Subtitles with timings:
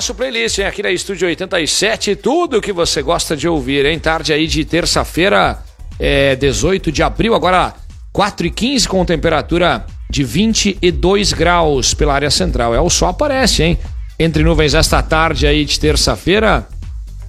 [0.00, 0.64] o nosso playlist, hein?
[0.64, 3.98] Aqui na Estúdio 87, tudo que você gosta de ouvir, hein?
[3.98, 5.58] Tarde aí de terça-feira,
[5.98, 7.74] é, 18 de abril, agora
[8.10, 12.74] 4 e 15 com temperatura de 22 graus pela área central.
[12.74, 13.78] É, o sol aparece, hein?
[14.18, 16.66] Entre nuvens esta tarde aí de terça-feira.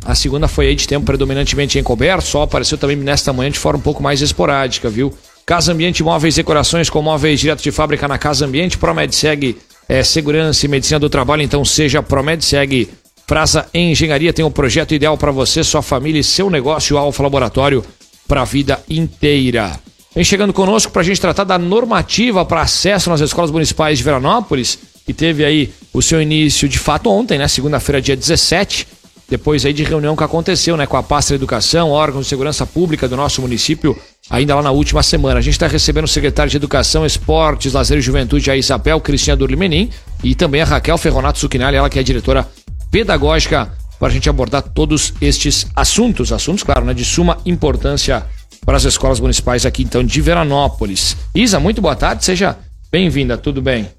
[0.06, 3.80] A segunda foi aí de tempo predominantemente encoberto, sol apareceu também nesta manhã de forma
[3.80, 5.14] um pouco mais esporádica, viu?
[5.46, 10.04] Casa Ambiente Móveis Decorações com móveis direto de fábrica na Casa Ambiente, Promed segue é,
[10.04, 12.90] segurança e medicina do trabalho, então seja Promed segue
[13.28, 17.84] Frasa Engenharia tem um projeto ideal para você, sua família e seu negócio, Alfa Laboratório
[18.28, 19.80] para a vida inteira.
[20.14, 24.04] Vem chegando conosco para a gente tratar da normativa para acesso nas escolas municipais de
[24.04, 27.48] Veranópolis, que teve aí o seu início de fato ontem, né?
[27.48, 28.88] Segunda-feira, dia 17
[29.32, 32.66] depois aí de reunião que aconteceu, né, com a pasta de educação, órgãos de segurança
[32.66, 33.98] pública do nosso município,
[34.32, 35.40] ainda lá na última semana.
[35.40, 39.36] A gente está recebendo o secretário de Educação, Esportes, Lazer e Juventude, a Isabel Cristina
[39.36, 39.90] Durlimenin,
[40.24, 42.48] e também a Raquel Ferronato Suquinali, ela que é diretora
[42.90, 48.26] pedagógica, para a gente abordar todos estes assuntos, assuntos, claro, né, de suma importância
[48.66, 51.16] para as escolas municipais aqui, então, de Veranópolis.
[51.36, 52.58] Isa, muito boa tarde, seja
[52.90, 53.90] bem-vinda, tudo bem?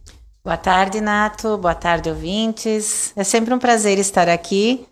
[0.45, 1.57] Boa tarde, Nato.
[1.57, 3.13] Boa tarde, ouvintes.
[3.15, 4.85] É sempre um prazer estar aqui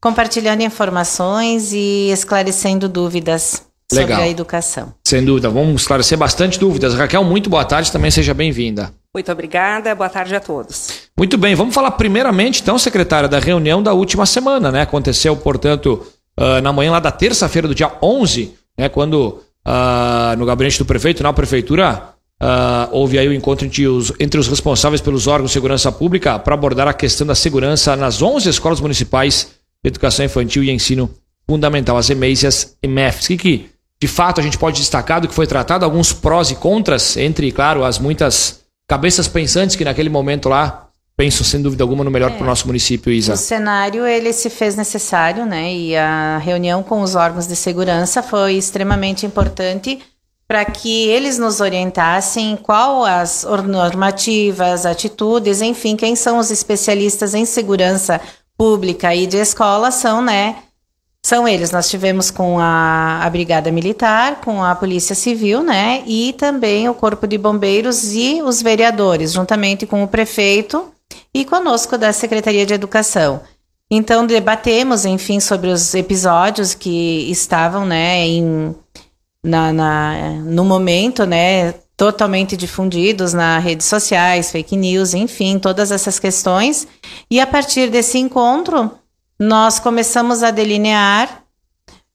[0.00, 4.16] compartilhando informações e esclarecendo dúvidas Legal.
[4.16, 4.94] sobre a educação.
[5.06, 6.94] Sem dúvida, vamos esclarecer bastante dúvidas.
[6.94, 8.92] Raquel, muito boa tarde, também seja bem-vinda.
[9.14, 11.08] Muito obrigada, boa tarde a todos.
[11.16, 14.82] Muito bem, vamos falar primeiramente, então, secretária, da reunião da última semana, né?
[14.82, 16.06] Aconteceu, portanto,
[16.38, 18.88] uh, na manhã lá da terça-feira do dia 11, né?
[18.88, 22.10] Quando uh, no gabinete do prefeito, na prefeitura,
[22.42, 26.38] uh, houve aí o encontro entre os, entre os responsáveis pelos órgãos de segurança pública
[26.38, 29.54] para abordar a questão da segurança nas 11 escolas municipais
[29.84, 31.08] Educação Infantil e Ensino
[31.48, 33.26] Fundamental, as EMEIs e as EMEFs.
[33.26, 33.70] O que,
[34.00, 35.84] de fato, a gente pode destacar do que foi tratado?
[35.84, 41.44] Alguns prós e contras, entre, claro, as muitas cabeças pensantes que naquele momento lá pensam,
[41.44, 42.34] sem dúvida alguma, no melhor é.
[42.34, 43.32] para o nosso município, Isa.
[43.32, 45.72] O cenário, ele se fez necessário, né?
[45.72, 49.98] E a reunião com os órgãos de segurança foi extremamente importante
[50.46, 57.44] para que eles nos orientassem qual as normativas, atitudes, enfim, quem são os especialistas em
[57.44, 58.20] segurança
[58.56, 60.56] pública e de escola são, né?
[61.26, 61.72] São eles.
[61.72, 66.04] Nós tivemos com a, a Brigada Militar, com a Polícia Civil, né?
[66.06, 70.84] E também o Corpo de Bombeiros e os vereadores, juntamente com o prefeito
[71.34, 73.40] e conosco da Secretaria de Educação.
[73.90, 78.72] Então debatemos, enfim, sobre os episódios que estavam, né, em,
[79.42, 86.20] na, na, no momento, né, totalmente difundidos nas redes sociais, fake news, enfim, todas essas
[86.20, 86.86] questões.
[87.28, 88.92] E a partir desse encontro,
[89.38, 91.42] nós começamos a delinear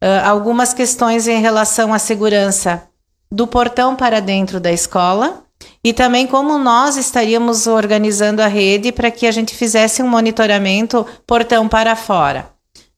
[0.04, 2.84] uh, algumas questões em relação à segurança
[3.32, 5.44] do portão para dentro da escola
[5.84, 11.06] e também como nós estaríamos organizando a rede para que a gente fizesse um monitoramento
[11.26, 12.50] portão para fora.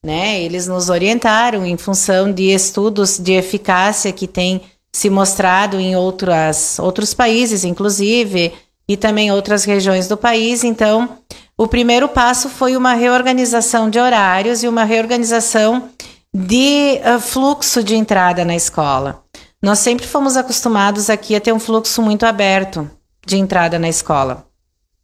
[0.03, 0.41] Né?
[0.41, 6.78] Eles nos orientaram em função de estudos de eficácia que tem se mostrado em outras,
[6.78, 8.53] outros países, inclusive,
[8.88, 10.63] e também outras regiões do país.
[10.63, 11.17] Então,
[11.63, 15.89] o primeiro passo foi uma reorganização de horários e uma reorganização
[16.33, 19.24] de uh, fluxo de entrada na escola.
[19.62, 22.89] Nós sempre fomos acostumados aqui a ter um fluxo muito aberto
[23.25, 24.45] de entrada na escola,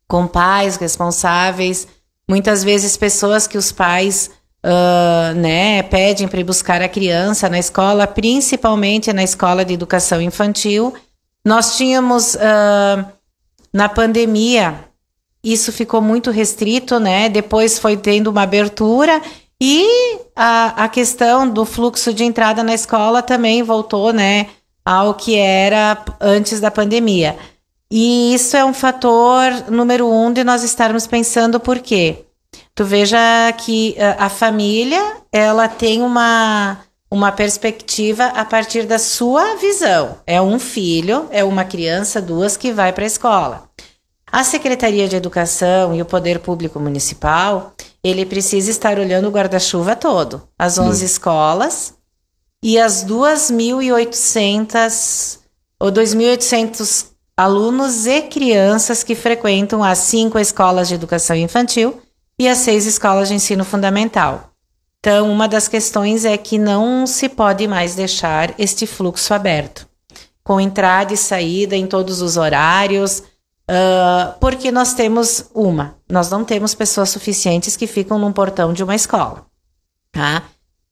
[0.05, 1.87] com pais responsáveis,
[2.29, 4.29] muitas vezes pessoas que os pais
[4.65, 10.21] uh, né, pedem para ir buscar a criança na escola, principalmente na escola de educação
[10.21, 10.93] infantil.
[11.45, 13.05] Nós tínhamos uh,
[13.73, 14.88] na pandemia
[15.43, 17.29] isso ficou muito restrito, né?
[17.29, 19.21] Depois foi tendo uma abertura
[19.61, 24.47] e a, a questão do fluxo de entrada na escola também voltou, né,
[24.85, 27.37] ao que era antes da pandemia.
[27.91, 32.25] E isso é um fator número um de nós estarmos pensando por quê?
[32.73, 33.17] Tu veja
[33.57, 36.77] que a, a família, ela tem uma,
[37.11, 40.17] uma perspectiva a partir da sua visão.
[40.25, 43.69] É um filho, é uma criança, duas que vai para a escola.
[44.31, 47.73] A Secretaria de Educação e o Poder Público Municipal,
[48.03, 50.43] ele precisa estar olhando o guarda-chuva todo.
[50.57, 51.95] As 11 escolas
[52.61, 55.39] e as 2.800
[55.79, 61.99] ou 2.800 alunos e crianças que frequentam as cinco escolas de educação infantil
[62.37, 64.51] e as seis escolas de ensino fundamental.
[64.99, 69.87] Então, uma das questões é que não se pode mais deixar este fluxo aberto,
[70.43, 73.23] com entrada e saída em todos os horários,
[73.69, 78.83] uh, porque nós temos uma, nós não temos pessoas suficientes que ficam num portão de
[78.83, 79.45] uma escola.
[80.11, 80.43] Tá?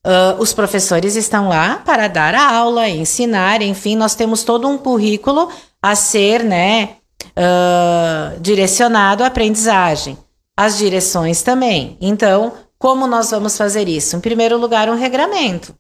[0.06, 4.78] Uh, os professores estão lá para dar a aula, ensinar, enfim, nós temos todo um
[4.78, 5.50] currículo
[5.82, 6.98] a ser né,
[7.36, 10.18] uh, direcionado à aprendizagem.
[10.56, 11.98] as direções também.
[12.02, 14.16] Então, como nós vamos fazer isso?
[14.16, 15.76] Em primeiro lugar, um regramento.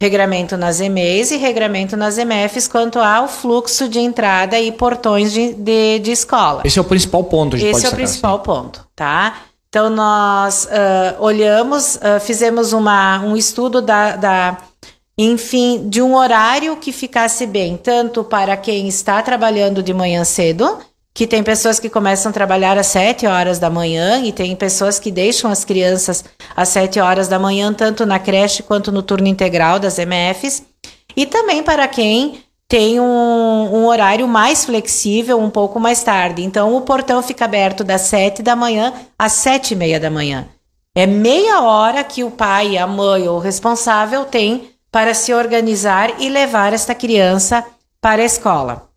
[0.00, 5.54] Regramento nas EMEIs e regramento nas EMFs quanto ao fluxo de entrada e portões de,
[5.54, 6.62] de, de escola.
[6.64, 7.56] Esse é o principal ponto.
[7.56, 8.44] A gente Esse é o principal assim.
[8.44, 9.38] ponto, tá?
[9.68, 14.58] Então, nós uh, olhamos, uh, fizemos uma, um estudo da, da,
[15.18, 20.78] enfim, de um horário que ficasse bem, tanto para quem está trabalhando de manhã cedo,
[21.18, 25.00] que tem pessoas que começam a trabalhar às 7 horas da manhã e tem pessoas
[25.00, 26.24] que deixam as crianças
[26.54, 30.62] às 7 horas da manhã, tanto na creche quanto no turno integral das MFs.
[31.16, 36.44] E também para quem tem um, um, horário mais flexível, um pouco mais tarde.
[36.44, 40.46] Então, o portão fica aberto das 7 da manhã às 7 e meia da manhã.
[40.94, 46.14] É meia hora que o pai, a mãe ou o responsável tem para se organizar
[46.20, 47.64] e levar esta criança
[48.00, 48.87] para a escola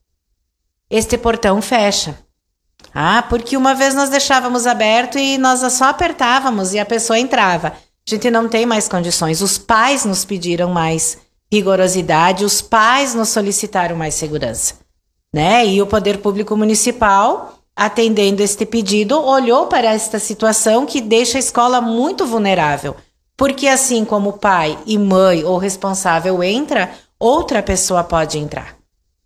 [0.91, 2.19] este portão fecha.
[2.93, 7.69] Ah, porque uma vez nós deixávamos aberto e nós só apertávamos e a pessoa entrava.
[7.69, 9.41] A gente não tem mais condições.
[9.41, 11.17] Os pais nos pediram mais
[11.51, 14.75] rigorosidade, os pais nos solicitaram mais segurança,
[15.33, 15.65] né?
[15.65, 21.39] E o poder público municipal, atendendo este pedido, olhou para esta situação que deixa a
[21.39, 22.95] escola muito vulnerável,
[23.35, 26.89] porque assim como pai e mãe ou responsável entra,
[27.19, 28.77] outra pessoa pode entrar,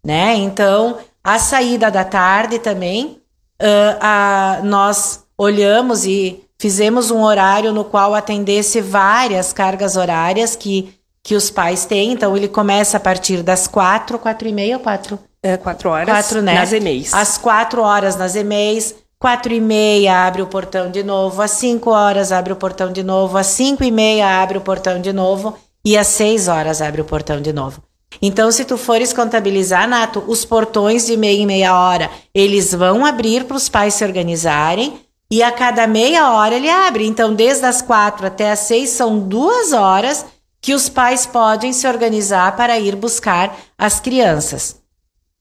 [0.03, 0.35] né?
[0.35, 3.19] Então, a saída da tarde também,
[3.59, 10.93] uh, a, nós olhamos e fizemos um horário no qual atendesse várias cargas horárias que,
[11.23, 12.11] que os pais têm.
[12.11, 15.17] Então, ele começa a partir das quatro, quatro e meia ou quatro?
[15.41, 16.53] É, quatro horas quatro, né?
[16.53, 17.11] nas EMEIs.
[17.11, 18.93] Às quatro horas nas EMEIs.
[19.17, 23.01] Quatro e meia abre o portão de novo, às cinco horas abre o portão de
[23.01, 27.01] novo, às cinco e meia abre o portão de novo e às seis horas abre
[27.01, 27.81] o portão de novo.
[28.21, 33.05] Então, se tu fores contabilizar, Nato, os portões de meia em meia hora, eles vão
[33.05, 37.05] abrir para os pais se organizarem e a cada meia hora ele abre.
[37.05, 40.25] Então, desde as quatro até as seis são duas horas
[40.61, 44.77] que os pais podem se organizar para ir buscar as crianças.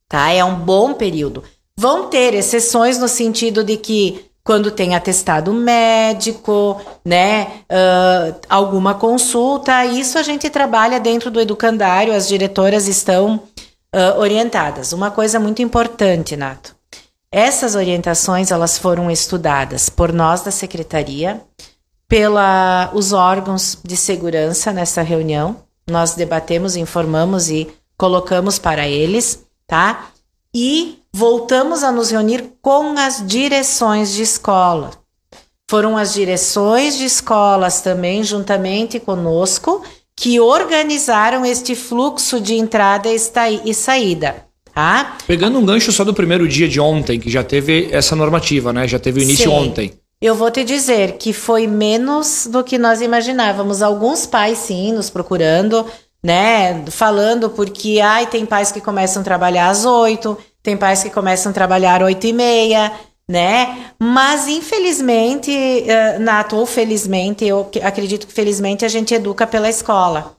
[0.08, 0.30] Tá?
[0.30, 1.42] É um bom período.
[1.76, 9.87] Vão ter exceções no sentido de que quando tem atestado médico, né, uh, alguma consulta,
[9.87, 14.93] isso a gente trabalha dentro do educandário, as diretoras estão uh, orientadas.
[14.93, 16.76] Uma coisa muito importante, Nato,
[17.32, 21.41] essas orientações elas foram estudadas por nós da secretaria,
[22.06, 25.56] pela os órgãos de segurança nessa reunião,
[25.91, 30.10] nós debatemos, informamos e colocamos para eles, tá?
[30.55, 34.90] E voltamos a nos reunir com as direções de escola.
[35.70, 39.80] Foram as direções de escolas também, juntamente conosco,
[40.16, 44.44] que organizaram este fluxo de entrada e saída.
[44.74, 45.16] Tá?
[45.24, 48.88] Pegando um gancho só do primeiro dia de ontem, que já teve essa normativa, né?
[48.88, 49.56] Já teve o início sim.
[49.56, 49.92] ontem.
[50.20, 53.82] Eu vou te dizer que foi menos do que nós imaginávamos.
[53.82, 55.86] Alguns pais, sim, nos procurando,
[56.20, 56.84] né?
[56.88, 61.50] Falando porque, ai, tem pais que começam a trabalhar às oito, tem pais que começam
[61.50, 62.90] a trabalhar oito e meia,
[63.28, 63.92] né?
[64.00, 70.34] Mas infelizmente, uh, Nato, ou felizmente, eu acredito que felizmente a gente educa pela escola.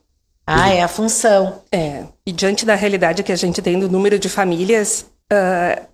[0.48, 1.62] Ah, é a função.
[1.72, 2.04] É.
[2.26, 5.86] E diante da realidade que a gente tem do número de famílias, uh,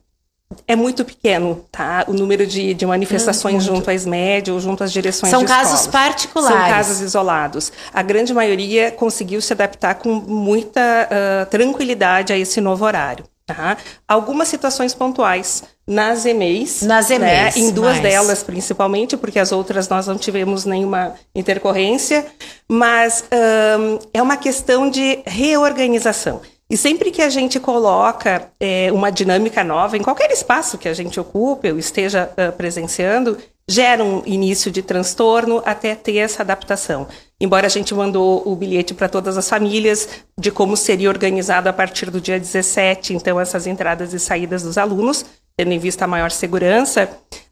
[0.65, 2.05] é muito pequeno, tá?
[2.07, 5.87] O número de, de manifestações hum, junto às médias ou junto às direções São casos
[5.87, 6.57] particulares.
[6.57, 7.71] São casos isolados.
[7.93, 13.25] A grande maioria conseguiu se adaptar com muita uh, tranquilidade a esse novo horário.
[13.53, 13.77] Tá?
[14.07, 16.81] Algumas situações pontuais nas EMEIs.
[16.81, 17.55] Nas EMEIs.
[17.55, 17.61] Né?
[17.61, 18.01] Em duas mas...
[18.01, 22.25] delas, principalmente, porque as outras nós não tivemos nenhuma intercorrência.
[22.67, 23.25] Mas
[24.13, 26.41] é uma questão de reorganização.
[26.71, 30.93] E sempre que a gente coloca é, uma dinâmica nova em qualquer espaço que a
[30.93, 33.37] gente ocupe ou esteja uh, presenciando,
[33.69, 37.07] gera um início de transtorno até ter essa adaptação.
[37.39, 41.73] Embora a gente mandou o bilhete para todas as famílias de como seria organizado a
[41.73, 45.25] partir do dia 17, então essas entradas e saídas dos alunos,
[45.57, 47.09] tendo em vista a maior segurança,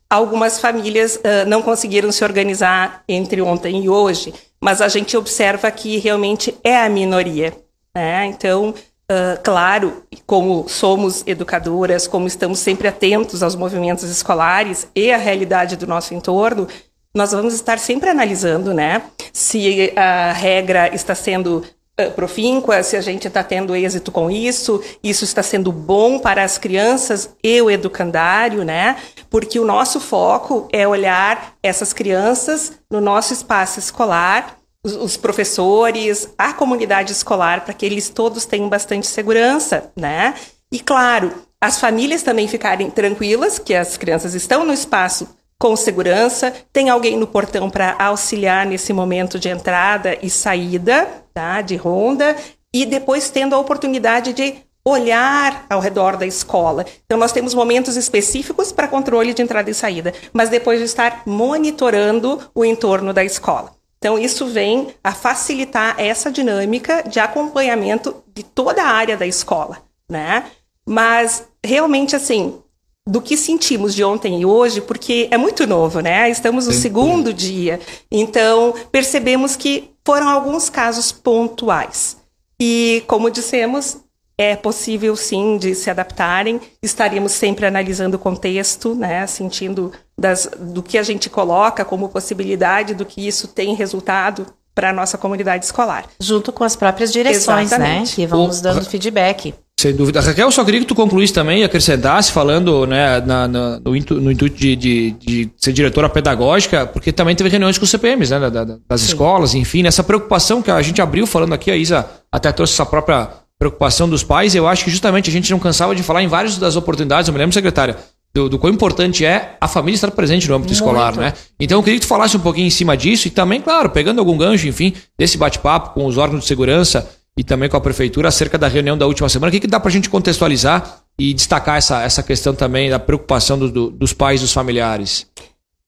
[0.10, 5.72] algumas famílias uh, não conseguiram se organizar entre ontem e hoje, mas a gente observa
[5.72, 7.54] que realmente é a minoria.
[7.96, 8.26] Né?
[8.26, 8.74] Então,
[9.12, 15.76] Uh, claro, como somos educadoras, como estamos sempre atentos aos movimentos escolares e à realidade
[15.76, 16.68] do nosso entorno,
[17.16, 19.02] nós vamos estar sempre analisando, né?
[19.34, 21.66] Se a regra está sendo
[22.00, 26.44] uh, profínqua, se a gente está tendo êxito com isso, isso está sendo bom para
[26.44, 28.96] as crianças e o educandário, né?
[29.28, 36.30] Porque o nosso foco é olhar essas crianças no nosso espaço escolar os, os professores,
[36.38, 40.34] a comunidade escolar, para que eles todos tenham bastante segurança, né?
[40.72, 45.28] E claro, as famílias também ficarem tranquilas que as crianças estão no espaço
[45.60, 51.62] com segurança, tem alguém no portão para auxiliar nesse momento de entrada e saída, tá,
[51.62, 52.34] de ronda,
[52.74, 54.56] e depois tendo a oportunidade de
[54.86, 56.86] olhar ao redor da escola.
[57.06, 61.24] Então, nós temos momentos específicos para controle de entrada e saída, mas depois de estar
[61.26, 63.79] monitorando o entorno da escola.
[64.00, 69.84] Então, isso vem a facilitar essa dinâmica de acompanhamento de toda a área da escola,
[70.10, 70.46] né?
[70.88, 72.62] Mas, realmente, assim,
[73.06, 76.30] do que sentimos de ontem e hoje, porque é muito novo, né?
[76.30, 76.80] Estamos no Sim.
[76.80, 77.82] segundo dia.
[78.10, 82.18] Então, percebemos que foram alguns casos pontuais.
[82.58, 83.98] E, como dissemos,
[84.38, 86.62] é possível sim de se adaptarem.
[86.82, 92.94] Estaríamos sempre analisando o contexto, né, sentindo das, do que a gente coloca como possibilidade,
[92.94, 94.46] do que isso tem resultado
[94.76, 96.06] para a nossa comunidade escolar.
[96.20, 98.10] Junto com as próprias direções, né, Exatamente.
[98.12, 99.54] né, que vão nos dando feedback.
[99.80, 100.20] Sem dúvida.
[100.20, 104.22] Raquel, só queria que tu concluísse também e acrescentasse, falando né, na, na, no, intuito,
[104.22, 108.30] no, intuito de, de, de, ser diretora pedagógica, porque também teve reuniões com os CPMs,
[108.30, 109.08] né, da, da, das Sim.
[109.08, 112.86] escolas, enfim, nessa preocupação que a gente abriu falando aqui, a Isa até trouxe essa
[112.86, 116.28] própria preocupação dos pais, eu acho que justamente a gente não cansava de falar em
[116.28, 117.98] várias das oportunidades, eu me lembro, secretária,
[118.34, 120.82] do, do quão importante é a família estar presente no âmbito Muito.
[120.82, 121.34] escolar, né?
[121.60, 124.20] Então eu queria que tu falasse um pouquinho em cima disso e também, claro, pegando
[124.20, 128.28] algum gancho, enfim, desse bate-papo com os órgãos de segurança e também com a prefeitura
[128.28, 129.50] acerca da reunião da última semana.
[129.50, 133.00] O que, que dá para a gente contextualizar e destacar essa, essa questão também da
[133.00, 135.26] preocupação do, do, dos pais e dos familiares?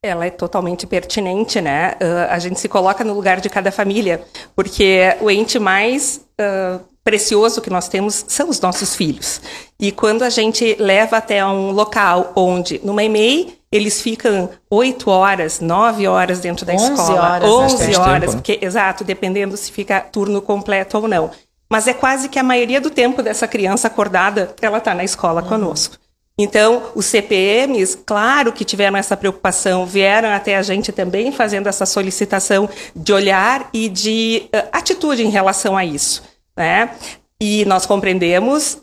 [0.04, 1.94] Ela é totalmente pertinente, né?
[2.02, 4.22] Uh, a gente se coloca no lugar de cada família,
[4.56, 9.42] porque o ente mais uh, precioso que nós temos são os nossos filhos.
[9.80, 15.60] E quando a gente leva até um local onde, numa EMEI, eles ficam oito horas,
[15.60, 18.28] nove horas dentro da escola, horas, onze horas, tempo, né?
[18.28, 21.32] porque exato, dependendo se fica turno completo ou não.
[21.70, 25.42] Mas é quase que a maioria do tempo dessa criança acordada, ela está na escola
[25.42, 25.48] uhum.
[25.48, 25.96] conosco.
[26.38, 31.86] Então, os CPMs, claro que tiveram essa preocupação, vieram até a gente também fazendo essa
[31.86, 36.92] solicitação de olhar e de uh, atitude em relação a isso né?
[37.40, 38.82] E nós compreendemos,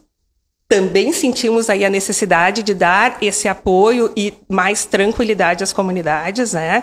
[0.69, 6.83] também sentimos aí a necessidade de dar esse apoio e mais tranquilidade às comunidades, né?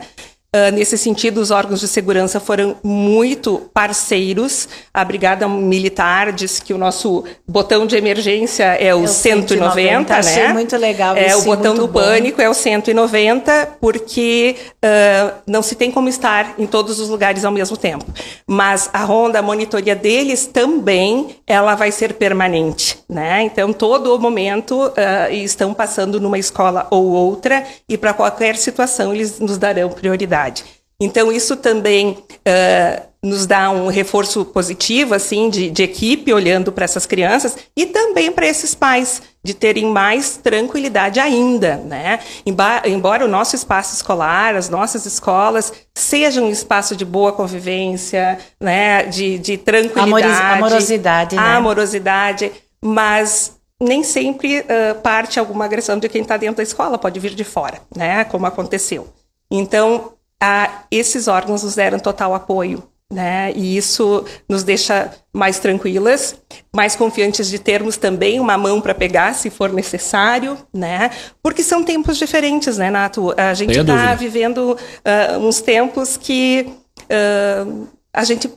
[0.56, 4.70] Uh, nesse sentido, os órgãos de segurança foram muito parceiros.
[4.94, 10.14] A Brigada Militar disse que o nosso botão de emergência é o é 190, 190,
[10.14, 10.20] né?
[10.20, 11.18] Achei muito legal.
[11.18, 12.00] É o botão do bom.
[12.00, 17.44] pânico é o 190, porque uh, não se tem como estar em todos os lugares
[17.44, 18.06] ao mesmo tempo.
[18.48, 23.44] Mas a ronda, a monitoria deles também, ela vai ser permanente, né?
[23.44, 29.14] Então, todo o momento uh, estão passando numa escola ou outra e para qualquer situação
[29.14, 30.64] eles nos darão prioridade.
[31.00, 36.86] Então, isso também uh, nos dá um reforço positivo, assim, de, de equipe, olhando para
[36.86, 42.20] essas crianças, e também para esses pais, de terem mais tranquilidade ainda, né?
[42.46, 49.04] Embora o nosso espaço escolar, as nossas escolas, sejam um espaço de boa convivência, né?
[49.04, 50.54] De, de tranquilidade.
[50.54, 51.42] Amorosidade, né?
[51.42, 52.52] Amorosidade,
[52.86, 57.34] mas nem sempre uh, parte alguma agressão de quem está dentro da escola, pode vir
[57.34, 58.24] de fora, né?
[58.26, 59.08] Como aconteceu.
[59.50, 62.84] Então, a, esses órgãos nos deram total apoio.
[63.14, 63.54] Né?
[63.56, 66.36] E isso nos deixa mais tranquilas,
[66.76, 71.12] mais confiantes de termos também uma mão para pegar, se for necessário, né?
[71.42, 73.32] Porque são tempos diferentes, né, Nato?
[73.38, 76.66] A gente está vivendo uh, uns tempos que
[77.04, 78.52] uh, a gente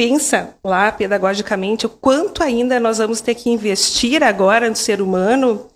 [0.00, 5.66] pensa lá pedagogicamente o quanto ainda nós vamos ter que investir agora no ser humano,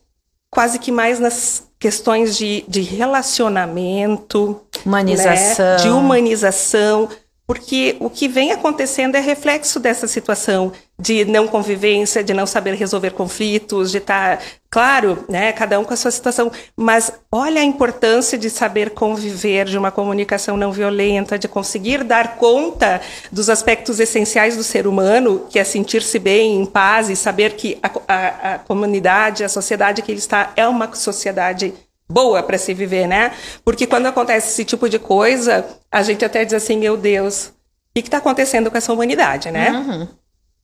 [0.50, 5.66] quase que mais nas questões de, de relacionamento, humanização.
[5.66, 7.10] Né, de humanização,
[7.46, 12.76] porque o que vem acontecendo é reflexo dessa situação de não convivência, de não saber
[12.76, 17.60] resolver conflitos, de estar, tá, claro, né, cada um com a sua situação, mas olha
[17.60, 23.00] a importância de saber conviver, de uma comunicação não violenta, de conseguir dar conta
[23.30, 27.78] dos aspectos essenciais do ser humano, que é sentir-se bem, em paz e saber que
[27.80, 31.72] a, a, a comunidade, a sociedade que ele está é uma sociedade
[32.10, 33.30] boa para se viver, né?
[33.64, 37.52] Porque quando acontece esse tipo de coisa, a gente até diz assim, meu Deus, o
[37.94, 39.70] que está acontecendo com essa humanidade, né?
[39.70, 40.08] Uhum.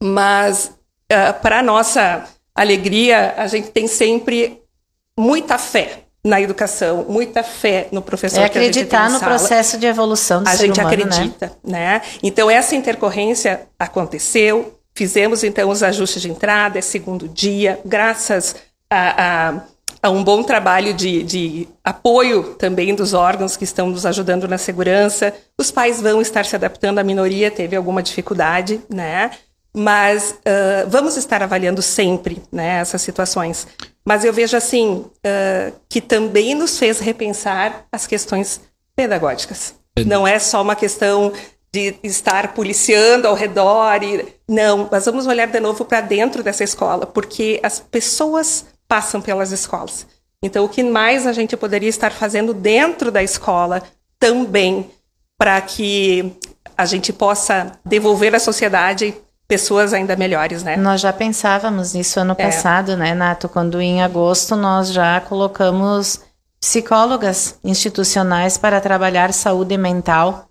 [0.02, 2.28] Mas, uh, ah, para nossa
[2.62, 4.60] alegria, a gente tem sempre
[5.18, 8.40] muita fé na educação, muita fé no professor.
[8.40, 9.36] É acreditar no sala.
[9.36, 11.94] processo de evolução do a ser humano, A gente acredita, né?
[11.94, 12.02] né?
[12.22, 14.78] Então essa intercorrência aconteceu.
[14.94, 18.56] Fizemos então os ajustes de entrada, é segundo dia, graças
[18.90, 19.60] a, a
[20.02, 24.56] a um bom trabalho de, de, apoio também dos órgãos que estão nos ajudando na
[24.56, 25.34] segurança.
[25.58, 29.30] Os pais vão estar se adaptando, a minoria teve alguma dificuldade, né?
[29.74, 33.66] Mas uh, vamos estar avaliando sempre né, essas situações.
[34.04, 38.60] mas eu vejo assim uh, que também nos fez repensar as questões
[38.96, 39.74] pedagógicas.
[40.06, 41.32] Não é só uma questão
[41.72, 44.02] de estar policiando ao redor.
[44.02, 44.26] E...
[44.48, 49.52] Não, mas vamos olhar de novo para dentro dessa escola, porque as pessoas passam pelas
[49.52, 50.06] escolas.
[50.42, 53.82] Então, o que mais a gente poderia estar fazendo dentro da escola
[54.18, 54.90] também
[55.38, 56.32] para que
[56.76, 59.14] a gente possa devolver à sociedade
[59.50, 60.76] pessoas ainda melhores, né?
[60.76, 62.44] Nós já pensávamos nisso ano é.
[62.46, 63.48] passado, né, Nato?
[63.48, 66.20] Quando em agosto nós já colocamos
[66.60, 70.48] psicólogas institucionais para trabalhar saúde mental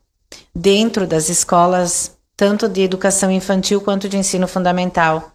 [0.53, 5.31] dentro das escolas, tanto de educação infantil quanto de ensino fundamental,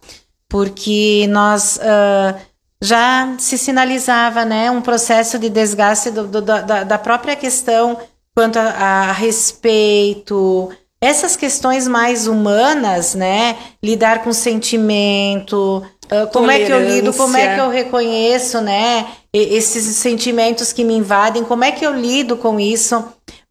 [0.47, 2.39] porque nós uh,
[2.83, 7.97] já se sinalizava né, um processo de desgaste do, do, da, da, própria questão
[8.35, 8.69] quanto a,
[9.09, 10.71] a, respeito,
[11.05, 17.37] essas questões mais humanas, né, lidar com sentimento, uh, como é que eu lido, como
[17.37, 22.37] é que eu reconheço, né, esses sentimentos que me invadem, como é que eu lido
[22.37, 23.05] com isso?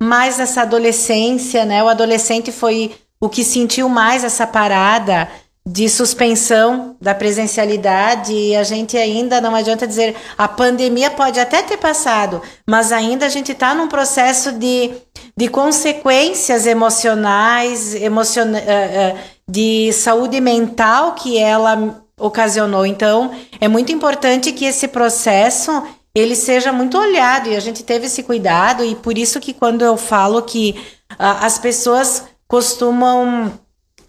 [0.04, 1.84] mais nessa adolescência, né?
[1.84, 5.30] O adolescente foi o que sentiu mais essa parada
[5.66, 11.62] de suspensão da presencialidade e a gente ainda não adianta dizer a pandemia pode até
[11.62, 14.92] ter passado, mas ainda a gente está num processo de,
[15.38, 22.86] de consequências emocionais, emocion, uh, uh, de saúde mental que ela ocasionou.
[22.86, 25.72] Então, é muito importante que esse processo
[26.14, 29.82] ele seja muito olhado e a gente teve esse cuidado e por isso que quando
[29.82, 30.76] eu falo que
[31.14, 33.52] uh, as pessoas costumam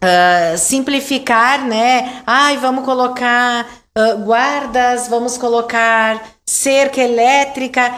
[0.05, 2.23] uh, simplificar, né?
[2.27, 7.93] Ai, vamos colocar uh, guardas, vamos colocar cerca elétrica.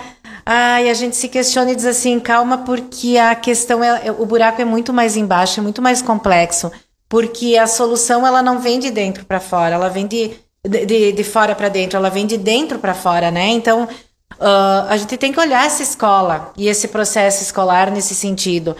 [0.44, 4.62] Ai, a gente se questiona e diz assim, calma, porque a questão é, o buraco
[4.62, 6.70] é muito mais embaixo, é muito mais complexo,
[7.08, 11.24] porque a solução ela não vem de dentro para fora, ela vem de de, de
[11.24, 13.48] fora para dentro, ela vem de dentro para fora, né?
[13.48, 18.76] Então, uh, a gente tem que olhar essa escola e esse processo escolar nesse sentido.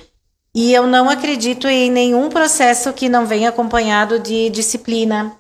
[0.57, 5.33] E eu não acredito em nenhum processo que não venha acompanhado de disciplina,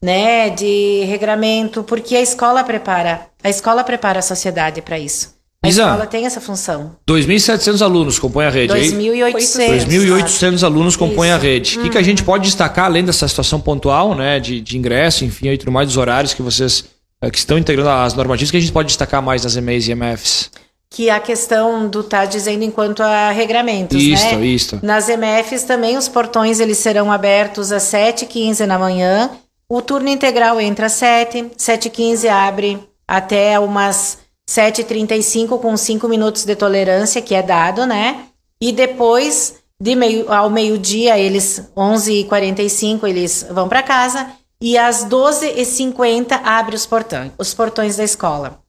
[0.00, 5.34] né, de regramento, porque a escola prepara, a escola prepara a sociedade para isso.
[5.64, 6.94] A Isa, escola tem essa função.
[7.08, 8.72] 2.700 alunos compõem a rede.
[8.72, 9.86] 2.800.
[9.88, 11.36] 2.800 alunos compõem Isso.
[11.36, 11.78] a rede.
[11.78, 12.26] O que, que, a gente uhum.
[12.26, 15.96] pode destacar, além dessa situação pontual, né, de, de ingresso, enfim, e tudo mais, dos
[15.96, 16.84] horários que vocês
[17.20, 19.92] eh, que estão integrando as normativas, que a gente pode destacar mais nas EMEIs e
[19.92, 20.50] MFs?
[20.92, 24.46] Que a questão do tá dizendo enquanto a regramentos, isto, né?
[24.46, 24.80] Isto.
[24.82, 29.30] Nas MFs também os portões eles serão abertos às 7h15 da manhã.
[29.66, 32.78] O turno integral entra às 7, 7h15 abre
[33.08, 38.26] até umas 7h35 com 5 minutos de tolerância que é dado, né?
[38.60, 44.26] E depois, de meio, ao meio-dia, eles, 11h45, eles vão para casa.
[44.60, 48.60] E às 12h50 abre os portões, os portões da escola.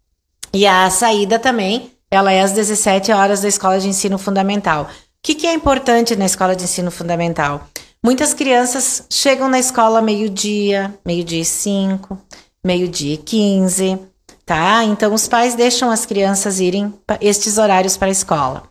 [0.53, 4.83] E a saída também, ela é às 17 horas da escola de ensino fundamental.
[4.83, 4.87] O
[5.21, 7.67] que, que é importante na escola de ensino fundamental?
[8.03, 12.17] Muitas crianças chegam na escola meio-dia, meio-dia e 5,
[12.63, 13.99] meio-dia e 15
[14.45, 14.83] tá?
[14.83, 18.63] Então os pais deixam as crianças irem estes horários para a escola.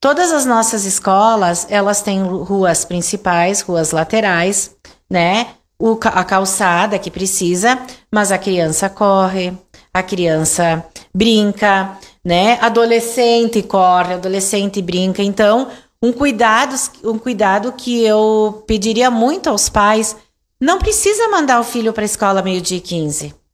[0.00, 4.70] Todas as nossas escolas, elas têm ruas principais, ruas laterais,
[5.10, 5.48] né?
[5.78, 7.78] O, a calçada que precisa,
[8.12, 9.52] mas a criança corre,
[9.92, 12.58] a criança brinca, né?
[12.60, 15.22] Adolescente corre, adolescente brinca.
[15.22, 15.68] Então,
[16.02, 20.14] um cuidado, um cuidado que eu pediria muito aos pais,
[20.60, 23.46] não precisa mandar o filho para a escola meio-dia e 15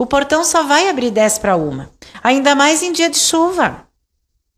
[0.00, 1.90] o portão só vai abrir 10 para uma.
[2.22, 3.84] Ainda mais em dia de chuva.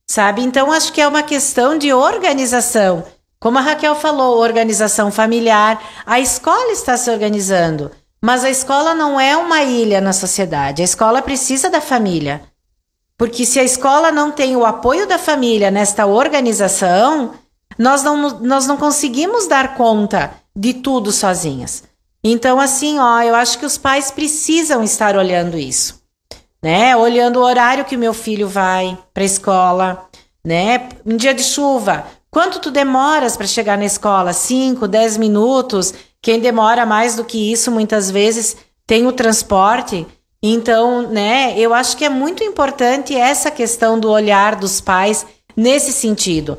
[0.07, 0.40] Sabe?
[0.40, 3.03] Então acho que é uma questão de organização.
[3.40, 5.83] Como a Raquel falou, organização familiar.
[6.07, 7.90] A escola está se organizando,
[8.22, 10.81] mas a escola não é uma ilha na sociedade.
[10.81, 12.40] A escola precisa da família.
[13.16, 17.35] Porque se a escola não tem o apoio da família nesta organização,
[17.79, 21.85] nós não, nós não conseguimos dar conta de tudo sozinhas.
[22.25, 26.01] Então, assim, ó, eu acho que os pais precisam estar olhando isso,
[26.62, 26.96] né?
[26.96, 30.09] Olhando o horário que meu filho vai para a escola,
[30.44, 30.88] né?
[31.05, 34.33] Em dia de chuva, quanto tu demoras para chegar na escola?
[34.33, 35.92] 5, 10 minutos?
[36.20, 40.07] Quem demora mais do que isso, muitas vezes, tem o transporte.
[40.42, 45.24] Então, né, eu acho que é muito importante essa questão do olhar dos pais
[45.57, 46.59] nesse sentido.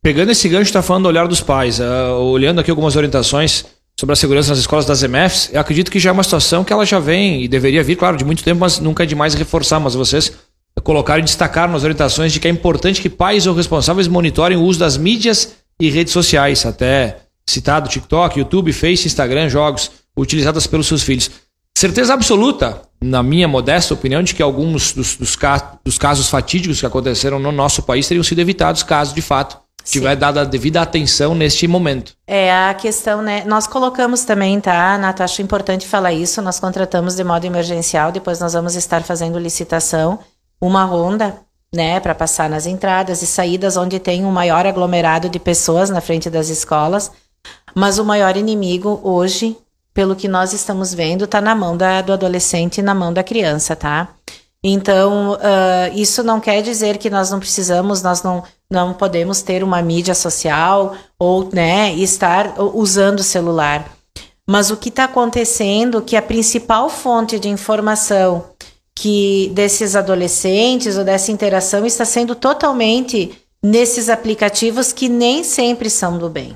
[0.00, 3.64] Pegando esse gancho, está falando do olhar dos pais, uh, olhando aqui algumas orientações
[3.98, 6.72] sobre a segurança nas escolas das MFs, eu acredito que já é uma situação que
[6.72, 9.80] ela já vem e deveria vir, claro, de muito tempo, mas nunca é demais reforçar.
[9.80, 10.30] Mas vocês
[10.84, 14.62] colocaram e destacaram nas orientações de que é importante que pais ou responsáveis monitorem o
[14.62, 20.86] uso das mídias e redes sociais, até citado TikTok, YouTube, Face, Instagram, jogos utilizadas pelos
[20.86, 21.30] seus filhos.
[21.76, 25.36] Certeza absoluta, na minha modesta opinião, de que alguns dos, dos,
[25.84, 30.16] dos casos fatídicos que aconteceram no nosso país teriam sido evitados caso, de fato, tiver
[30.16, 32.14] dado a devida atenção neste momento.
[32.26, 33.44] É a questão, né?
[33.46, 35.22] Nós colocamos também, tá, Nato?
[35.22, 36.40] Acho importante falar isso.
[36.42, 40.18] Nós contratamos de modo emergencial, depois nós vamos estar fazendo licitação,
[40.60, 41.36] uma ronda,
[41.74, 46.00] né, para passar nas entradas e saídas onde tem um maior aglomerado de pessoas na
[46.00, 47.12] frente das escolas.
[47.74, 49.56] Mas o maior inimigo hoje,
[49.96, 53.24] pelo que nós estamos vendo, está na mão da, do adolescente e na mão da
[53.24, 54.10] criança, tá?
[54.62, 59.64] Então, uh, isso não quer dizer que nós não precisamos, nós não, não podemos ter
[59.64, 63.90] uma mídia social ou né, estar usando o celular.
[64.46, 68.44] Mas o que está acontecendo, que a principal fonte de informação
[68.94, 73.32] que desses adolescentes ou dessa interação está sendo totalmente
[73.62, 76.54] nesses aplicativos que nem sempre são do bem.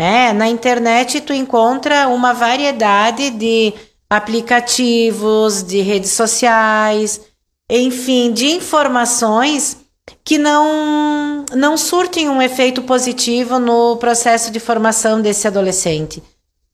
[0.00, 3.74] É, na internet tu encontra uma variedade de
[4.08, 7.20] aplicativos, de redes sociais,
[7.68, 9.76] enfim, de informações
[10.24, 16.22] que não, não surtem um efeito positivo no processo de formação desse adolescente.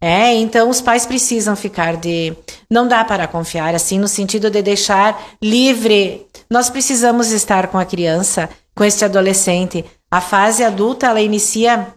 [0.00, 2.32] É, então os pais precisam ficar de.
[2.70, 6.24] Não dá para confiar, assim, no sentido de deixar livre.
[6.48, 9.84] Nós precisamos estar com a criança, com este adolescente.
[10.08, 11.95] A fase adulta, ela inicia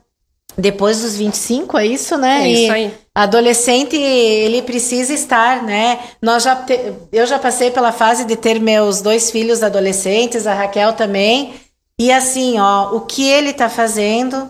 [0.57, 2.43] depois dos 25, é isso, né?
[2.43, 2.93] É isso aí.
[3.15, 5.99] Adolescente, ele precisa estar, né?
[6.21, 10.53] Nós já te, eu já passei pela fase de ter meus dois filhos adolescentes, a
[10.53, 11.53] Raquel também.
[11.97, 14.49] E assim, ó, o que ele tá fazendo,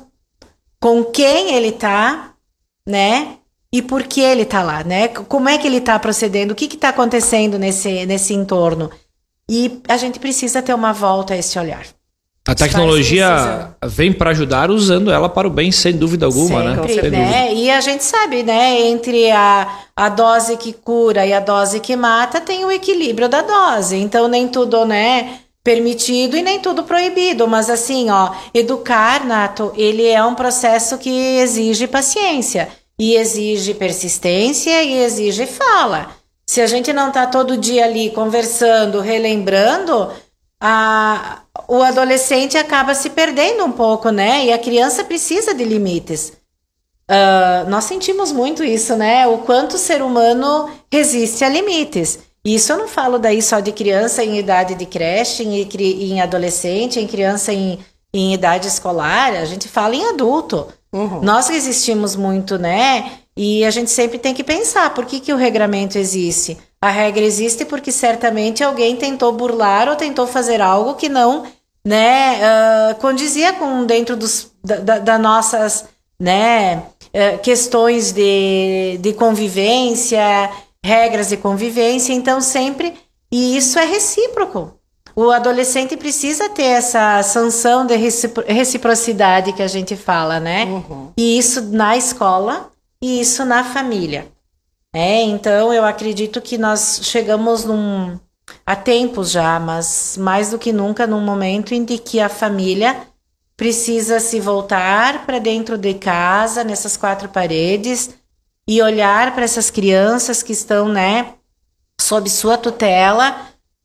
[0.79, 2.33] com quem ele tá,
[2.85, 3.35] né?
[3.71, 5.07] E por que ele tá lá, né?
[5.07, 6.51] Como é que ele tá procedendo?
[6.51, 8.89] O que que tá acontecendo nesse, nesse entorno?
[9.49, 11.85] E a gente precisa ter uma volta a esse olhar.
[12.49, 16.75] A tecnologia vem para ajudar usando ela para o bem, sem dúvida alguma, né?
[16.75, 17.01] Sempre, né?
[17.01, 17.43] Sem né?
[17.43, 17.61] Dúvida.
[17.61, 18.81] E a gente sabe, né?
[18.87, 23.43] Entre a, a dose que cura e a dose que mata, tem o equilíbrio da
[23.43, 23.97] dose.
[23.97, 25.41] Então, nem tudo, né?
[25.63, 27.47] Permitido e nem tudo proibido.
[27.47, 34.83] Mas, assim, ó, educar, Nato, ele é um processo que exige paciência, e exige persistência
[34.83, 36.09] e exige fala.
[36.47, 40.09] Se a gente não tá todo dia ali conversando, relembrando,
[40.59, 44.45] a, o adolescente acaba se perdendo um pouco, né?
[44.45, 46.33] E a criança precisa de limites.
[47.09, 49.25] Uh, nós sentimos muito isso, né?
[49.27, 52.19] O quanto o ser humano resiste a limites.
[52.43, 55.67] Isso eu não falo daí só de criança em idade de creche, em,
[56.11, 57.79] em adolescente, em criança em,
[58.13, 60.67] em idade escolar, a gente fala em adulto.
[60.91, 61.21] Uhum.
[61.21, 63.19] Nós resistimos muito, né?
[63.35, 66.57] E a gente sempre tem que pensar por que, que o regramento existe.
[66.81, 71.45] A regra existe porque certamente alguém tentou burlar ou tentou fazer algo que não
[71.85, 75.85] né, uh, condizia com dentro dos, da, da nossas,
[76.19, 80.49] né, uh, questões de, de convivência,
[80.83, 82.93] regras de convivência, então sempre,
[83.31, 84.73] e isso é recíproco.
[85.15, 87.95] O adolescente precisa ter essa sanção de
[88.47, 90.63] reciprocidade que a gente fala, né?
[90.63, 91.11] Uhum.
[91.17, 92.69] E isso na escola
[93.01, 94.27] e isso na família.
[94.93, 98.19] É, então eu acredito que nós chegamos num,
[98.65, 103.07] há tempos já, mas mais do que nunca num momento em que a família
[103.55, 108.11] precisa se voltar para dentro de casa, nessas quatro paredes,
[108.67, 111.33] e olhar para essas crianças que estão, né,
[111.99, 113.35] sob sua tutela.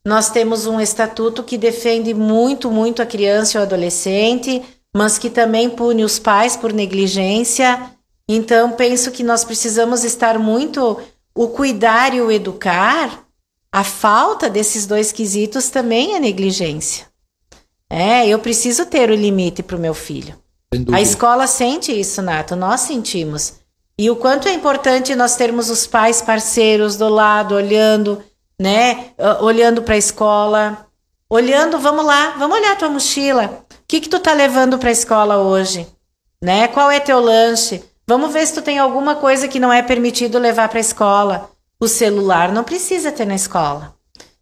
[0.06, 4.62] Nós temos um estatuto que defende muito, muito a criança e o adolescente,
[4.94, 7.90] mas que também pune os pais por negligência.
[8.28, 11.00] Então, penso que nós precisamos estar muito
[11.34, 13.24] o cuidar e o educar
[13.70, 17.06] a falta desses dois quesitos também é negligência.
[17.90, 20.38] É, eu preciso ter o limite para o meu filho.
[20.92, 23.54] A escola sente isso, Nato, nós sentimos.
[23.98, 28.22] E o quanto é importante nós termos os pais parceiros do lado, olhando,
[28.58, 29.10] né?
[29.40, 30.86] Olhando para a escola,
[31.28, 33.64] olhando, vamos lá, vamos olhar a tua mochila.
[33.70, 35.86] O que que tu tá levando para a escola hoje?
[36.42, 36.68] Né?
[36.68, 37.82] Qual é teu lanche?
[38.06, 41.50] Vamos ver se tu tem alguma coisa que não é permitido levar para a escola.
[41.80, 43.94] O celular não precisa ter na escola.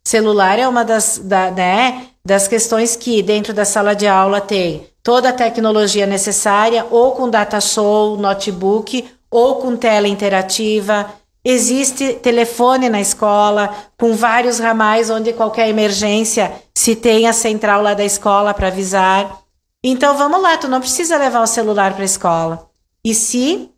[0.05, 4.87] Celular é uma das, da, né, das questões que dentro da sala de aula tem
[5.03, 11.07] toda a tecnologia necessária, ou com data show, notebook, ou com tela interativa.
[11.44, 17.94] Existe telefone na escola, com vários ramais, onde qualquer emergência se tem a central lá
[17.94, 19.40] da escola para avisar.
[19.83, 22.71] Então vamos lá, tu não precisa levar o celular para a escola.
[23.04, 23.70] E se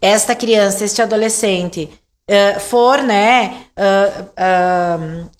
[0.00, 1.90] esta criança, este adolescente,
[2.30, 5.30] uh, for, né, uh, uh,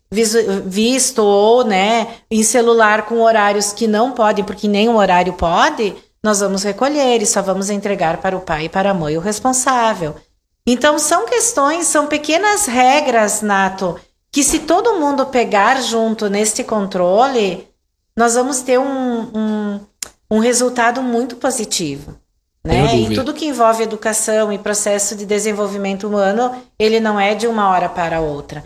[0.64, 6.40] visto ou, né, em celular com horários que não podem, porque nenhum horário pode, nós
[6.40, 10.14] vamos recolher e só vamos entregar para o pai e para a mãe o responsável.
[10.66, 14.00] Então são questões, são pequenas regras, Nato,
[14.33, 17.68] que se todo mundo pegar junto neste controle,
[18.16, 19.81] nós vamos ter um, um,
[20.31, 22.18] um resultado muito positivo.
[22.64, 22.96] Né?
[22.96, 27.68] E tudo que envolve educação e processo de desenvolvimento humano, ele não é de uma
[27.68, 28.64] hora para outra.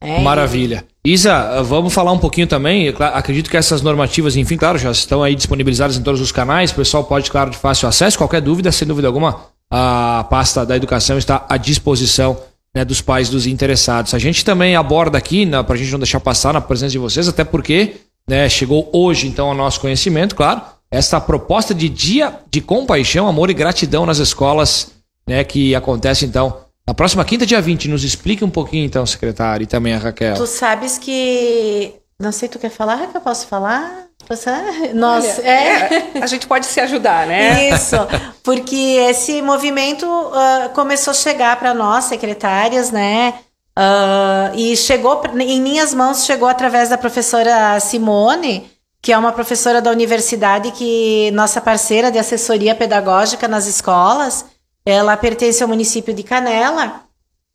[0.00, 0.84] É, Maravilha.
[1.04, 2.94] Isa, vamos falar um pouquinho também.
[2.98, 6.70] Acredito que essas normativas, enfim, claro, já estão aí disponibilizadas em todos os canais.
[6.70, 8.18] O pessoal pode, claro, de fácil acesso.
[8.18, 12.36] Qualquer dúvida, sem dúvida alguma, a pasta da educação está à disposição
[12.74, 14.14] né, dos pais dos interessados.
[14.14, 17.26] A gente também aborda aqui, para a gente não deixar passar na presença de vocês,
[17.26, 17.96] até porque
[18.28, 20.60] né, chegou hoje, então, ao nosso conhecimento, claro,
[20.90, 24.92] essa proposta de dia de compaixão, amor e gratidão nas escolas,
[25.26, 27.88] né, que acontece, então, na próxima quinta, dia 20.
[27.88, 30.34] Nos explique um pouquinho, então, secretário, e também a Raquel.
[30.36, 31.94] Tu sabes que.
[32.18, 33.20] Não sei, tu quer falar, Raquel?
[33.20, 34.06] Posso falar?
[34.94, 36.18] Nós, Olha, é...
[36.18, 36.22] é...
[36.22, 37.70] a gente pode se ajudar, né?
[37.70, 37.96] Isso,
[38.42, 43.34] porque esse movimento uh, começou a chegar para nós, secretárias, né?
[43.78, 48.70] Uh, e chegou em minhas mãos, chegou através da professora Simone,
[49.06, 54.44] que é uma professora da universidade que nossa parceira de assessoria pedagógica nas escolas.
[54.84, 57.02] Ela pertence ao município de Canela.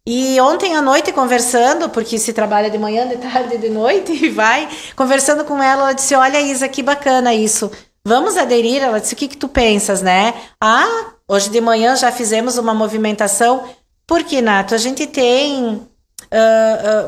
[0.07, 4.29] E ontem à noite, conversando, porque se trabalha de manhã, de tarde, de noite, e
[4.29, 7.69] vai, conversando com ela, ela disse: Olha, Isa, que bacana isso.
[8.05, 8.81] Vamos aderir?
[8.81, 10.33] Ela disse: O que, que tu pensas, né?
[10.57, 10.87] Ah,
[11.27, 13.65] hoje de manhã já fizemos uma movimentação.
[14.07, 15.79] Porque, Nato, a gente tem uh,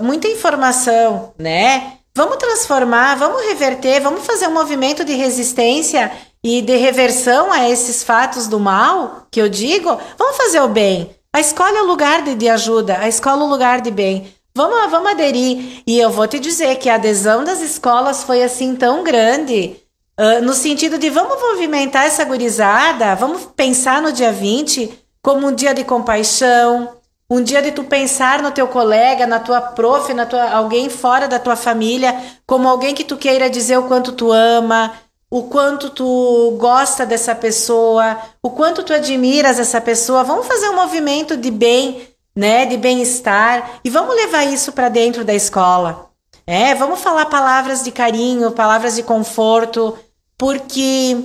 [0.02, 1.94] uh, muita informação, né?
[2.16, 6.12] Vamos transformar, vamos reverter, vamos fazer um movimento de resistência
[6.44, 11.10] e de reversão a esses fatos do mal, que eu digo, vamos fazer o bem.
[11.34, 14.32] A escola é o lugar de, de ajuda, a escola é o lugar de bem.
[14.56, 15.82] Vamos, vamos aderir.
[15.88, 19.76] E eu vou te dizer que a adesão das escolas foi assim tão grande,
[20.20, 25.56] uh, no sentido de vamos movimentar essa gurizada, vamos pensar no dia 20 como um
[25.56, 26.90] dia de compaixão,
[27.34, 31.28] um dia de tu pensar no teu colega, na tua prof, na tua alguém fora
[31.28, 32.16] da tua família,
[32.46, 34.94] como alguém que tu queira dizer o quanto tu ama,
[35.32, 40.24] o quanto tu gosta dessa pessoa, o quanto tu admiras essa pessoa.
[40.24, 45.26] Vamos fazer um movimento de bem, né, de bem-estar e vamos levar isso para dentro
[45.26, 46.12] da escola.
[46.46, 49.98] É, vamos falar palavras de carinho, palavras de conforto,
[50.38, 51.18] porque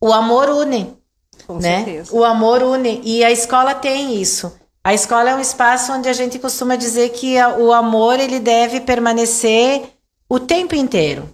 [0.00, 0.96] o amor une,
[1.46, 1.84] Com né?
[1.84, 2.16] Certeza.
[2.16, 4.63] O amor une e a escola tem isso.
[4.84, 8.82] A escola é um espaço onde a gente costuma dizer que o amor ele deve
[8.82, 9.82] permanecer
[10.28, 11.26] o tempo inteiro.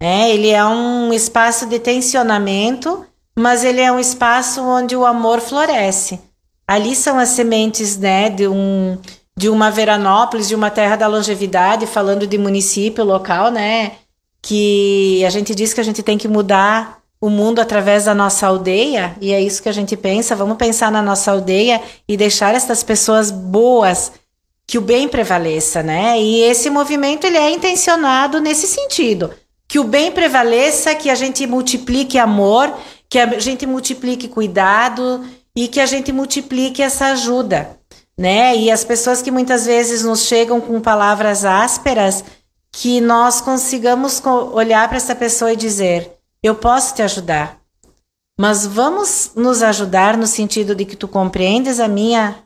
[0.00, 3.06] É, ele é um espaço de tensionamento,
[3.38, 6.20] mas ele é um espaço onde o amor floresce.
[6.66, 8.98] Ali são as sementes, né, de um
[9.38, 13.92] de uma Veranópolis, de uma terra da longevidade, falando de município local, né,
[14.40, 18.46] que a gente diz que a gente tem que mudar o mundo através da nossa
[18.46, 22.54] aldeia, e é isso que a gente pensa, vamos pensar na nossa aldeia e deixar
[22.54, 24.12] essas pessoas boas,
[24.66, 26.20] que o bem prevaleça, né?
[26.20, 29.30] E esse movimento ele é intencionado nesse sentido
[29.68, 32.72] que o bem prevaleça, que a gente multiplique amor,
[33.08, 35.24] que a gente multiplique cuidado
[35.54, 37.78] e que a gente multiplique essa ajuda,
[38.16, 38.56] né?
[38.56, 42.24] E as pessoas que muitas vezes nos chegam com palavras ásperas,
[42.70, 46.12] que nós consigamos olhar para essa pessoa e dizer:
[46.46, 47.58] eu posso te ajudar,
[48.38, 52.36] mas vamos nos ajudar no sentido de que tu compreendes a minha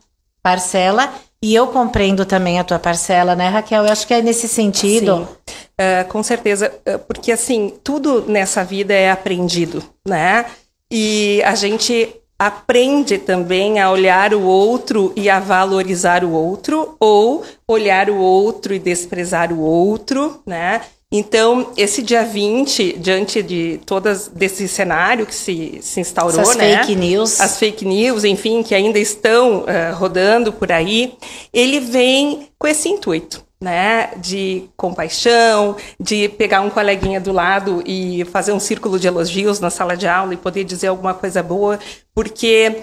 [0.41, 3.85] parcela e eu compreendo também a tua parcela, né, Raquel?
[3.85, 5.27] Eu acho que é nesse sentido.
[5.47, 10.45] Uh, com certeza, uh, porque assim, tudo nessa vida é aprendido, né?
[10.91, 17.43] E a gente aprende também a olhar o outro e a valorizar o outro, ou
[17.67, 20.81] olhar o outro e desprezar o outro, né?
[21.11, 26.77] Então, esse dia 20, diante de todas desse cenário que se, se instaurou, Essas né?
[26.77, 27.41] fake news.
[27.41, 31.17] As fake news, enfim, que ainda estão uh, rodando por aí,
[31.51, 33.43] ele vem com esse intuito.
[33.63, 39.59] Né, de compaixão, de pegar um coleguinha do lado e fazer um círculo de elogios
[39.59, 41.77] na sala de aula e poder dizer alguma coisa boa,
[42.11, 42.81] porque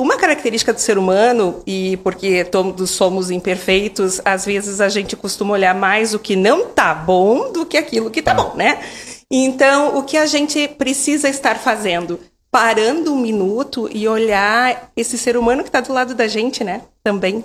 [0.00, 5.52] uma característica do ser humano, e porque todos somos imperfeitos, às vezes a gente costuma
[5.52, 8.80] olhar mais o que não tá bom do que aquilo que tá bom, né?
[9.30, 12.18] Então, o que a gente precisa estar fazendo?
[12.50, 16.80] Parando um minuto e olhar esse ser humano que está do lado da gente, né?
[17.04, 17.44] Também.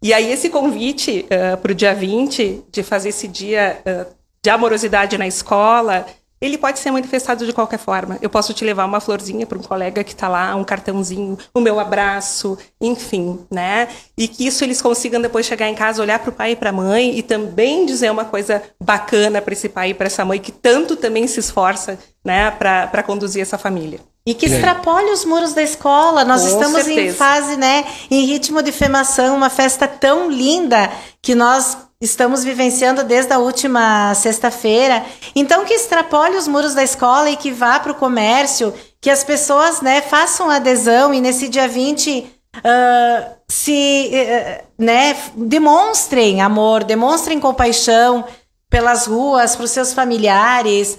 [0.00, 4.48] E aí, esse convite uh, para o dia 20, de fazer esse dia uh, de
[4.48, 6.06] amorosidade na escola,
[6.46, 8.18] ele pode ser manifestado de qualquer forma.
[8.22, 11.60] Eu posso te levar uma florzinha para um colega que está lá, um cartãozinho, o
[11.60, 13.88] meu abraço, enfim, né?
[14.16, 16.70] E que isso eles consigam depois chegar em casa, olhar para o pai e para
[16.70, 20.38] a mãe e também dizer uma coisa bacana para esse pai e para essa mãe
[20.38, 24.00] que tanto também se esforça, né, para conduzir essa família.
[24.26, 26.24] E que extrapole os muros da escola.
[26.24, 27.00] Nós Com estamos certeza.
[27.00, 30.90] em fase, né, em ritmo de femação, uma festa tão linda
[31.22, 35.04] que nós estamos vivenciando desde a última sexta-feira.
[35.34, 39.24] Então que extrapole os muros da escola e que vá para o comércio, que as
[39.24, 47.40] pessoas, né, façam adesão e nesse dia 20 ah, se, eh, né, demonstrem amor, demonstrem
[47.40, 48.24] compaixão
[48.68, 50.98] pelas ruas, para os seus familiares.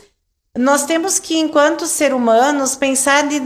[0.57, 3.39] Nós temos que, enquanto ser humanos, pensar de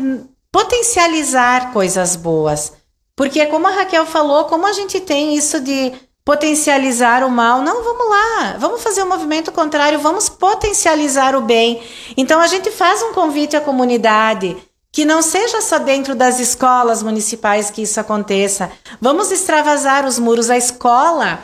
[0.52, 2.74] potencializar coisas boas.
[3.16, 5.92] Porque, como a Raquel falou, como a gente tem isso de
[6.32, 11.84] potencializar o mal, não, vamos lá, vamos fazer um movimento contrário, vamos potencializar o bem.
[12.16, 14.56] Então, a gente faz um convite à comunidade.
[14.94, 18.72] Que não seja só dentro das escolas municipais que isso aconteça.
[19.02, 20.50] Vamos extravasar os muros.
[20.50, 21.40] A escola,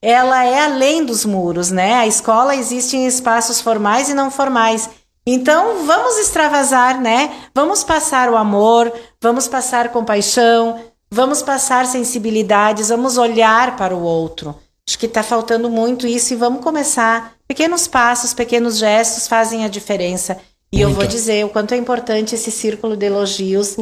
[0.00, 1.94] ela é além dos muros, né?
[1.94, 4.90] A escola existe em espaços formais e não formais.
[5.24, 7.32] Então, vamos extravasar, né?
[7.54, 10.80] Vamos passar o amor, vamos passar compaixão,
[11.12, 14.56] vamos passar sensibilidades, vamos olhar para o outro.
[14.88, 17.34] Acho que está faltando muito isso e vamos começar.
[17.46, 20.38] Pequenos passos, pequenos gestos fazem a diferença.
[20.72, 21.00] E eu Muito.
[21.00, 23.76] vou dizer o quanto é importante esse círculo de elogios,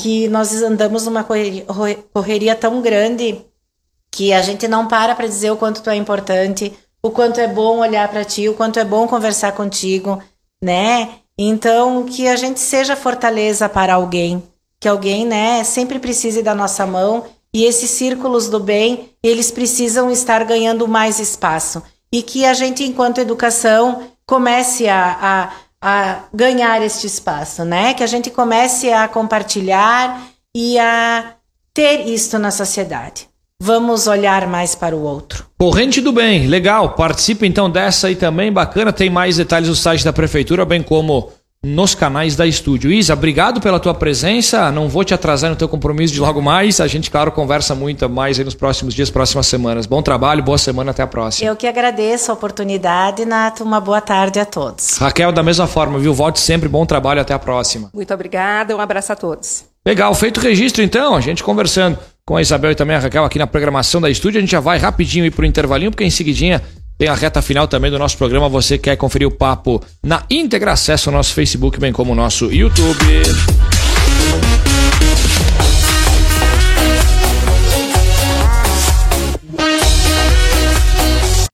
[0.00, 1.66] que nós andamos numa correria,
[2.14, 3.44] correria tão grande
[4.10, 7.46] que a gente não para para dizer o quanto tu é importante, o quanto é
[7.46, 10.18] bom olhar para ti, o quanto é bom conversar contigo,
[10.62, 11.10] né?
[11.38, 14.42] Então, que a gente seja fortaleza para alguém,
[14.80, 20.10] que alguém, né, sempre precise da nossa mão e esses círculos do bem, eles precisam
[20.10, 26.82] estar ganhando mais espaço e que a gente, enquanto educação, comece a, a, a ganhar
[26.82, 27.94] este espaço, né?
[27.94, 31.34] Que a gente comece a compartilhar e a
[31.74, 33.28] ter isto na sociedade.
[33.62, 35.44] Vamos olhar mais para o outro.
[35.58, 36.94] Corrente do Bem, legal.
[36.94, 38.92] Participe então dessa aí também, bacana.
[38.92, 41.30] Tem mais detalhes no site da Prefeitura, bem como
[41.64, 42.90] nos canais da Estúdio.
[42.90, 44.72] Isa, obrigado pela tua presença.
[44.72, 46.80] Não vou te atrasar no teu compromisso de logo mais.
[46.80, 49.84] A gente, claro, conversa muito mais aí nos próximos dias, próximas semanas.
[49.84, 51.50] Bom trabalho, boa semana, até a próxima.
[51.50, 53.62] Eu que agradeço a oportunidade, Nato.
[53.62, 54.96] Uma boa tarde a todos.
[54.96, 56.14] Raquel, da mesma forma, viu?
[56.14, 57.90] Volte sempre, bom trabalho, até a próxima.
[57.92, 59.64] Muito obrigada, um abraço a todos.
[59.86, 63.24] Legal, feito o registro então, a gente conversando com a Isabel e também a Raquel
[63.24, 64.38] aqui na programação da estúdio.
[64.38, 66.62] A gente já vai rapidinho ir pro intervalinho, porque em seguidinha
[67.00, 68.46] tem a reta final também do nosso programa.
[68.50, 72.52] Você quer conferir o papo na íntegra, acessa o nosso Facebook, bem como o nosso
[72.52, 73.22] YouTube.